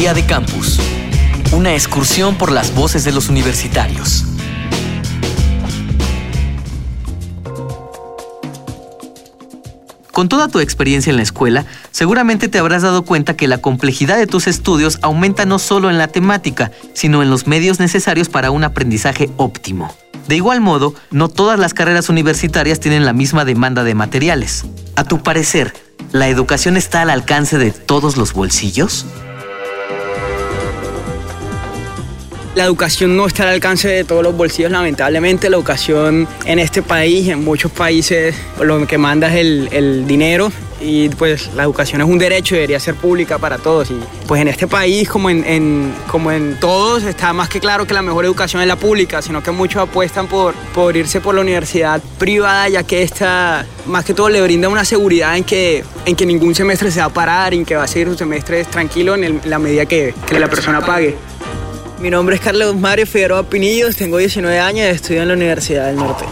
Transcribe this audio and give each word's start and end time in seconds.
Día 0.00 0.14
de 0.14 0.24
Campus. 0.24 0.80
Una 1.52 1.74
excursión 1.74 2.36
por 2.36 2.50
las 2.50 2.74
voces 2.74 3.04
de 3.04 3.12
los 3.12 3.28
universitarios. 3.28 4.24
Con 10.10 10.30
toda 10.30 10.48
tu 10.48 10.60
experiencia 10.60 11.10
en 11.10 11.16
la 11.16 11.22
escuela, 11.22 11.66
seguramente 11.90 12.48
te 12.48 12.58
habrás 12.58 12.80
dado 12.80 13.02
cuenta 13.02 13.36
que 13.36 13.46
la 13.46 13.58
complejidad 13.58 14.16
de 14.16 14.26
tus 14.26 14.46
estudios 14.46 14.98
aumenta 15.02 15.44
no 15.44 15.58
solo 15.58 15.90
en 15.90 15.98
la 15.98 16.08
temática, 16.08 16.70
sino 16.94 17.22
en 17.22 17.28
los 17.28 17.46
medios 17.46 17.78
necesarios 17.78 18.30
para 18.30 18.50
un 18.50 18.64
aprendizaje 18.64 19.28
óptimo. 19.36 19.94
De 20.28 20.36
igual 20.36 20.62
modo, 20.62 20.94
no 21.10 21.28
todas 21.28 21.58
las 21.58 21.74
carreras 21.74 22.08
universitarias 22.08 22.80
tienen 22.80 23.04
la 23.04 23.12
misma 23.12 23.44
demanda 23.44 23.84
de 23.84 23.94
materiales. 23.94 24.64
A 24.96 25.04
tu 25.04 25.22
parecer, 25.22 25.74
¿la 26.10 26.28
educación 26.28 26.78
está 26.78 27.02
al 27.02 27.10
alcance 27.10 27.58
de 27.58 27.70
todos 27.70 28.16
los 28.16 28.32
bolsillos? 28.32 29.04
La 32.56 32.64
educación 32.64 33.16
no 33.16 33.28
está 33.28 33.44
al 33.44 33.50
alcance 33.50 33.86
de 33.86 34.02
todos 34.02 34.24
los 34.24 34.36
bolsillos, 34.36 34.72
lamentablemente. 34.72 35.48
La 35.48 35.56
educación 35.56 36.26
en 36.44 36.58
este 36.58 36.82
país, 36.82 37.28
en 37.28 37.44
muchos 37.44 37.70
países, 37.70 38.34
lo 38.60 38.84
que 38.88 38.98
manda 38.98 39.28
es 39.28 39.68
el, 39.70 40.06
dinero 40.06 40.50
y 40.80 41.10
pues 41.10 41.50
la 41.54 41.62
educación 41.62 42.00
es 42.00 42.08
un 42.08 42.18
derecho 42.18 42.54
y 42.54 42.58
debería 42.58 42.80
ser 42.80 42.96
pública 42.96 43.38
para 43.38 43.58
todos. 43.58 43.92
Y 43.92 44.00
pues 44.26 44.40
en 44.40 44.48
este 44.48 44.66
país, 44.66 45.08
como 45.08 45.30
en, 45.30 45.94
como 46.10 46.32
en 46.32 46.58
todos, 46.58 47.04
está 47.04 47.32
más 47.32 47.48
que 47.48 47.60
claro 47.60 47.86
que 47.86 47.94
la 47.94 48.02
mejor 48.02 48.24
educación 48.24 48.62
es 48.62 48.66
la 48.66 48.76
pública, 48.76 49.22
sino 49.22 49.44
que 49.44 49.52
muchos 49.52 49.82
apuestan 49.82 50.26
por, 50.26 50.54
por 50.74 50.96
irse 50.96 51.20
por 51.20 51.36
la 51.36 51.42
universidad 51.42 52.02
privada, 52.18 52.68
ya 52.68 52.82
que 52.82 53.02
esta 53.02 53.64
más 53.86 54.04
que 54.04 54.12
todo 54.12 54.28
le 54.28 54.42
brinda 54.42 54.68
una 54.68 54.84
seguridad 54.84 55.36
en 55.36 55.44
que, 55.44 55.84
en 56.04 56.16
que 56.16 56.26
ningún 56.26 56.56
semestre 56.56 56.90
se 56.90 56.98
va 56.98 57.06
a 57.06 57.10
parar, 57.10 57.54
en 57.54 57.64
que 57.64 57.76
va 57.76 57.84
a 57.84 57.86
seguir 57.86 58.08
su 58.08 58.16
semestre 58.16 58.64
tranquilo 58.64 59.14
en 59.14 59.40
la 59.44 59.60
medida 59.60 59.86
que, 59.86 60.14
que 60.26 60.40
la 60.40 60.48
persona 60.48 60.80
pague. 60.80 61.16
Mi 62.00 62.08
nombre 62.08 62.36
es 62.36 62.40
Carlos 62.40 62.74
Mario 62.76 63.06
Figueroa 63.06 63.42
Pinillos, 63.42 63.94
tengo 63.94 64.16
19 64.16 64.58
años 64.58 64.86
y 64.86 64.88
estudio 64.88 65.20
en 65.20 65.28
la 65.28 65.34
Universidad 65.34 65.88
del 65.88 65.96
Norte. 65.96 66.24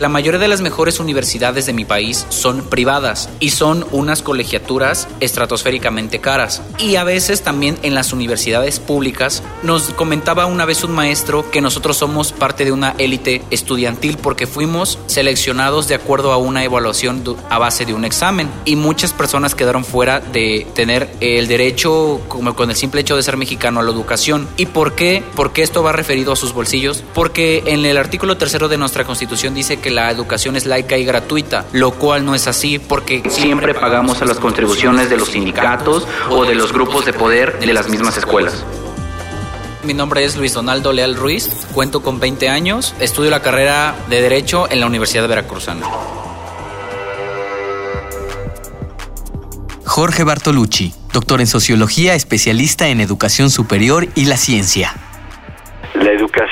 La 0.00 0.08
mayoría 0.08 0.40
de 0.40 0.48
las 0.48 0.60
mejores 0.60 0.98
universidades 0.98 1.66
de 1.66 1.72
mi 1.72 1.84
país 1.84 2.26
son 2.28 2.62
privadas 2.62 3.28
y 3.38 3.50
son 3.50 3.86
unas 3.92 4.22
colegiaturas 4.22 5.06
estratosféricamente 5.20 6.18
caras. 6.18 6.62
Y 6.78 6.96
a 6.96 7.04
veces 7.04 7.42
también 7.42 7.78
en 7.82 7.94
las 7.94 8.12
universidades 8.12 8.80
públicas 8.80 9.44
nos 9.62 9.90
comentaba 9.90 10.46
una 10.46 10.64
vez 10.64 10.82
un 10.82 10.90
maestro 10.90 11.48
que 11.52 11.60
nosotros 11.60 11.96
somos 11.96 12.32
parte 12.32 12.64
de 12.64 12.72
una 12.72 12.96
élite 12.98 13.42
estudiantil 13.52 14.18
porque 14.20 14.48
fuimos 14.48 14.98
seleccionados 15.06 15.86
de 15.86 15.94
acuerdo 15.94 16.32
a 16.32 16.38
una 16.38 16.64
evaluación 16.64 17.22
a 17.48 17.58
base 17.58 17.84
de 17.84 17.94
un 17.94 18.04
examen 18.04 18.50
y 18.64 18.74
muchas 18.74 19.12
personas 19.12 19.54
quedaron 19.54 19.84
fuera 19.84 20.18
de 20.18 20.66
tener 20.74 21.08
el 21.20 21.46
derecho 21.46 22.20
como 22.26 22.56
con 22.56 22.70
el 22.70 22.76
simple 22.76 23.02
hecho 23.02 23.14
de 23.14 23.22
ser 23.22 23.36
mexicano 23.36 23.78
a 23.78 23.84
la 23.84 23.92
educación. 23.92 24.48
¿Y 24.56 24.66
por 24.66 24.96
qué? 24.96 25.22
Porque 25.36 25.62
esto 25.62 25.84
va 25.84 25.92
referido 25.92 26.32
a 26.32 26.36
sus 26.36 26.52
bolsillos? 26.52 27.04
Porque 27.14 27.62
en 27.66 27.86
el 27.86 27.96
artículo 27.96 28.36
tercero 28.36 28.68
de 28.68 28.76
nuestra 28.76 29.04
constitución 29.04 29.54
dice 29.54 29.78
que 29.84 29.90
la 29.90 30.10
educación 30.10 30.56
es 30.56 30.64
laica 30.64 30.96
y 30.96 31.04
gratuita, 31.04 31.66
lo 31.72 31.90
cual 31.92 32.24
no 32.24 32.34
es 32.34 32.46
así 32.46 32.78
porque 32.78 33.22
siempre 33.28 33.74
pagamos 33.74 34.22
a 34.22 34.24
las 34.24 34.38
contribuciones 34.38 35.10
de 35.10 35.18
los 35.18 35.28
sindicatos 35.28 36.08
o 36.30 36.46
de 36.46 36.54
los 36.54 36.72
grupos 36.72 37.04
de 37.04 37.12
poder 37.12 37.58
de 37.58 37.70
las 37.70 37.90
mismas 37.90 38.16
escuelas. 38.16 38.64
Mi 39.82 39.92
nombre 39.92 40.24
es 40.24 40.36
Luis 40.36 40.54
Donaldo 40.54 40.94
Leal 40.94 41.16
Ruiz, 41.16 41.50
cuento 41.74 42.02
con 42.02 42.18
20 42.18 42.48
años, 42.48 42.94
estudio 42.98 43.28
la 43.28 43.42
carrera 43.42 43.94
de 44.08 44.22
Derecho 44.22 44.70
en 44.70 44.80
la 44.80 44.86
Universidad 44.86 45.20
de 45.20 45.28
Veracruzana. 45.28 45.86
Jorge 49.84 50.24
Bartolucci, 50.24 50.94
doctor 51.12 51.42
en 51.42 51.46
Sociología, 51.46 52.14
especialista 52.14 52.88
en 52.88 53.02
Educación 53.02 53.50
Superior 53.50 54.08
y 54.14 54.24
la 54.24 54.38
Ciencia. 54.38 55.03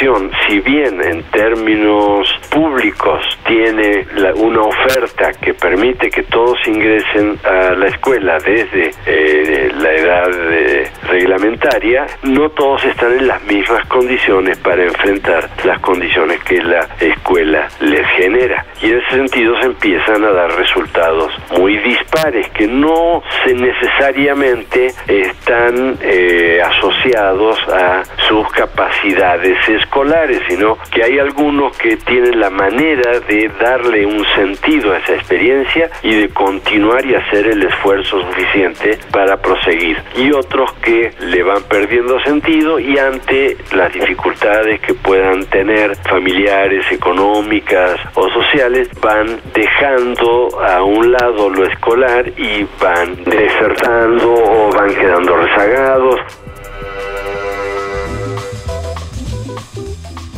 La 0.00 0.20
si 0.46 0.60
bien 0.60 1.02
en 1.02 1.24
términos 1.24 2.28
públicos 2.50 3.20
tiene 3.44 4.06
una 4.36 4.62
oferta 4.62 5.32
que 5.32 5.54
permite 5.54 6.08
que 6.08 6.22
todos 6.22 6.56
ingresen 6.68 7.36
a 7.42 7.74
la 7.74 7.88
escuela 7.88 8.38
desde 8.38 8.92
eh, 9.06 9.72
la 9.76 9.92
edad 9.92 10.30
eh, 10.52 10.88
reglamentaria, 11.08 12.06
no 12.22 12.48
todos 12.50 12.84
están 12.84 13.12
en 13.18 13.26
las 13.26 13.42
mismas 13.42 13.84
condiciones 13.88 14.56
para 14.58 14.84
enfrentar 14.84 15.50
las 15.64 15.80
condiciones 15.80 16.44
que 16.44 16.62
la 16.62 16.86
escuela 17.00 17.66
les 17.80 18.06
genera. 18.10 18.66
Y 18.80 18.90
en 18.90 18.98
ese 18.98 19.10
sentido 19.10 19.58
se 19.58 19.66
empiezan 19.66 20.22
a 20.22 20.30
dar 20.30 20.52
resultados 20.52 21.32
muy 21.68 21.76
dispares 21.80 22.48
que 22.50 22.66
no 22.66 23.22
se 23.44 23.52
necesariamente 23.52 24.86
están 25.06 25.98
eh, 26.00 26.62
asociados 26.64 27.58
a 27.68 28.04
sus 28.26 28.48
capacidades 28.52 29.56
escolares, 29.68 30.40
sino 30.48 30.78
que 30.90 31.04
hay 31.04 31.18
algunos 31.18 31.76
que 31.76 31.98
tienen 31.98 32.40
la 32.40 32.48
manera 32.48 33.20
de 33.20 33.50
darle 33.60 34.06
un 34.06 34.24
sentido 34.34 34.94
a 34.94 34.98
esa 34.98 35.14
experiencia 35.14 35.90
y 36.02 36.14
de 36.14 36.28
continuar 36.30 37.04
y 37.04 37.14
hacer 37.14 37.46
el 37.46 37.62
esfuerzo 37.62 38.22
suficiente 38.22 38.98
para 39.12 39.36
proseguir. 39.36 39.98
Y 40.16 40.32
otros 40.32 40.72
que 40.82 41.12
le 41.20 41.42
van 41.42 41.62
perdiendo 41.64 42.18
sentido 42.20 42.78
y 42.78 42.96
ante 42.96 43.58
las 43.74 43.92
dificultades 43.92 44.80
que 44.80 44.94
puedan 44.94 45.44
tener 45.46 45.96
familiares, 46.08 46.90
económicas 46.90 48.00
o 48.14 48.30
sociales, 48.30 48.88
van 49.02 49.38
dejando 49.52 50.48
a 50.62 50.82
un 50.82 51.12
lado 51.12 51.50
escolar 51.64 52.28
y 52.36 52.66
van 52.80 53.24
desertando 53.24 54.32
o 54.32 54.70
van 54.72 54.94
quedando 54.94 55.36
rezagados. 55.36 56.20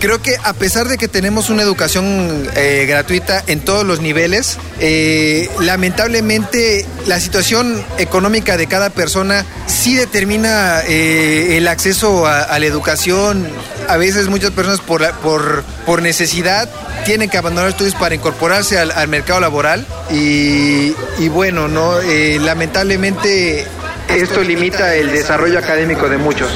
creo 0.00 0.20
que 0.20 0.36
a 0.42 0.54
pesar 0.54 0.88
de 0.88 0.98
que 0.98 1.06
tenemos 1.06 1.50
una 1.50 1.62
educación 1.62 2.48
eh, 2.56 2.86
gratuita 2.88 3.44
en 3.46 3.60
todos 3.60 3.86
los 3.86 4.00
niveles, 4.00 4.58
eh, 4.80 5.48
lamentablemente 5.60 6.86
la 7.06 7.20
situación 7.20 7.84
económica 7.98 8.56
de 8.56 8.66
cada 8.66 8.90
persona 8.90 9.44
sí 9.66 9.94
determina 9.94 10.80
eh, 10.88 11.58
el 11.58 11.68
acceso 11.68 12.26
a, 12.26 12.58
la 12.58 12.66
educación. 12.66 13.46
A 13.88 13.98
veces 13.98 14.28
muchas 14.28 14.50
personas 14.50 14.80
por, 14.80 15.08
por, 15.16 15.62
por 15.84 16.02
necesidad 16.02 16.68
tienen 17.10 17.28
que 17.28 17.38
abandonar 17.38 17.70
estudios 17.70 17.96
para 17.96 18.14
incorporarse 18.14 18.78
al, 18.78 19.08
mercado 19.08 19.40
laboral 19.40 19.84
y, 20.12 20.94
y 21.18 21.28
bueno, 21.28 21.66
no 21.66 22.00
lamentablemente 22.00 23.66
esto 24.06 24.44
limita 24.44 24.94
el 24.94 25.10
desarrollo 25.10 25.58
académico 25.58 26.08
de 26.08 26.18
muchos. 26.18 26.48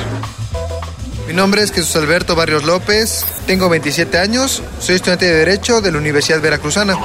Mi 1.26 1.34
nombre 1.34 1.60
es 1.60 1.72
Jesús 1.72 1.96
Alberto 1.96 2.36
Barrios 2.36 2.62
López, 2.62 3.26
tengo 3.48 3.68
27 3.68 4.16
años, 4.16 4.62
soy 4.78 4.94
estudiante 4.94 5.26
de 5.26 5.32
Derecho 5.38 5.80
de 5.80 5.90
la 5.90 5.98
Universidad 5.98 6.40
Veracruzana. 6.40 6.96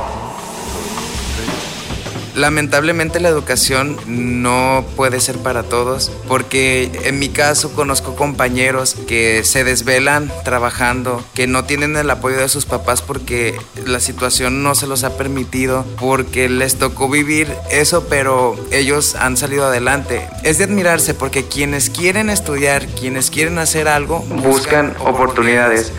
Lamentablemente 2.40 3.20
la 3.20 3.28
educación 3.28 3.98
no 4.08 4.86
puede 4.96 5.20
ser 5.20 5.40
para 5.40 5.64
todos 5.64 6.10
porque 6.30 6.90
en 7.04 7.20
mi 7.20 7.28
caso 7.28 7.74
conozco 7.74 8.16
compañeros 8.16 8.96
que 9.10 9.44
se 9.44 9.66
desvelan 9.66 10.32
trabajando, 10.46 11.22
que 11.34 11.48
no 11.48 11.66
tienen 11.66 11.98
el 11.98 12.10
apoyo 12.10 12.38
de 12.38 12.48
sus 12.48 12.66
papás 12.66 13.02
porque 13.02 13.60
la 13.86 14.00
situación 14.00 14.64
no 14.64 14.74
se 14.74 14.88
los 14.88 15.04
ha 15.04 15.18
permitido, 15.18 15.86
porque 16.00 16.48
les 16.48 16.78
tocó 16.78 17.10
vivir 17.10 17.54
eso, 17.72 18.08
pero 18.08 18.56
ellos 18.72 19.16
han 19.16 19.36
salido 19.36 19.66
adelante. 19.66 20.30
Es 20.44 20.60
de 20.60 20.64
admirarse 20.64 21.14
porque 21.14 21.44
quienes 21.44 21.90
quieren 21.90 22.30
estudiar, 22.30 22.88
quienes 22.88 23.32
quieren 23.32 23.60
hacer 23.60 23.90
algo, 23.90 24.20
buscan 24.20 24.96
oportunidades. 25.02 25.92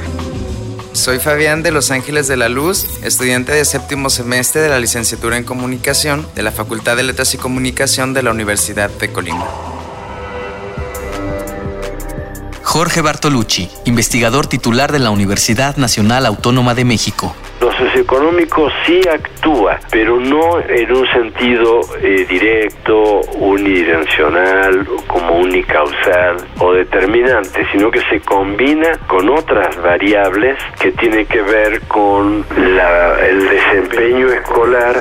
Soy 0.92 1.20
Fabián 1.20 1.62
de 1.62 1.70
Los 1.70 1.92
Ángeles 1.92 2.26
de 2.26 2.36
la 2.36 2.48
Luz, 2.48 2.84
estudiante 3.04 3.52
de 3.52 3.64
séptimo 3.64 4.10
semestre 4.10 4.60
de 4.60 4.68
la 4.68 4.80
licenciatura 4.80 5.36
en 5.36 5.44
comunicación 5.44 6.26
de 6.34 6.42
la 6.42 6.50
Facultad 6.50 6.96
de 6.96 7.04
Letras 7.04 7.32
y 7.34 7.38
Comunicación 7.38 8.12
de 8.12 8.24
la 8.24 8.32
Universidad 8.32 8.90
de 8.90 9.12
Colima. 9.12 9.46
Jorge 12.64 13.02
Bartolucci, 13.02 13.70
investigador 13.84 14.46
titular 14.46 14.90
de 14.90 14.98
la 14.98 15.10
Universidad 15.10 15.76
Nacional 15.76 16.26
Autónoma 16.26 16.74
de 16.74 16.84
México. 16.84 17.34
Socioeconómico 17.80 18.68
sí 18.84 19.00
actúa, 19.08 19.80
pero 19.90 20.20
no 20.20 20.60
en 20.60 20.92
un 20.94 21.06
sentido 21.06 21.80
eh, 22.02 22.26
directo, 22.28 23.22
unidireccional, 23.38 24.86
como 25.06 25.36
unicausal 25.36 26.36
o 26.58 26.74
determinante, 26.74 27.66
sino 27.72 27.90
que 27.90 28.02
se 28.02 28.20
combina 28.20 28.98
con 29.06 29.30
otras 29.30 29.80
variables 29.82 30.58
que 30.78 30.92
tienen 30.92 31.24
que 31.24 31.40
ver 31.40 31.80
con 31.88 32.44
el 32.54 33.48
desempeño 33.48 34.26
escolar. 34.28 35.00